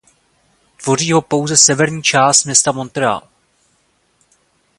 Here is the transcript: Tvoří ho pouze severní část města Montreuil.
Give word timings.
Tvoří 0.83 1.11
ho 1.11 1.21
pouze 1.21 1.57
severní 1.57 2.03
část 2.03 2.43
města 2.45 2.71
Montreuil. 2.71 3.21